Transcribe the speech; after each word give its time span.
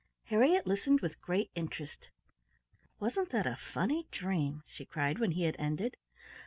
Harriett 0.29 0.65
listened 0.65 0.99
with 1.01 1.21
great 1.21 1.51
interest. 1.53 2.09
"Wasn't 2.99 3.29
that 3.29 3.45
a 3.45 3.55
funny 3.71 4.07
dream?" 4.09 4.63
she 4.65 4.83
cried 4.83 5.19
when 5.19 5.33
he 5.33 5.43
had 5.43 5.55
ended. 5.59 5.95